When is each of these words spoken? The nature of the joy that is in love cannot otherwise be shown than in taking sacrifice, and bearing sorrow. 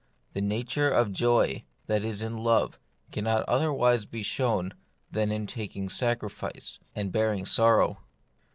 The 0.33 0.41
nature 0.41 0.89
of 0.89 1.09
the 1.09 1.13
joy 1.13 1.63
that 1.85 2.03
is 2.03 2.23
in 2.23 2.35
love 2.43 2.79
cannot 3.11 3.47
otherwise 3.47 4.05
be 4.05 4.23
shown 4.23 4.73
than 5.11 5.31
in 5.31 5.45
taking 5.45 5.89
sacrifice, 5.89 6.79
and 6.95 7.11
bearing 7.11 7.45
sorrow. 7.45 7.99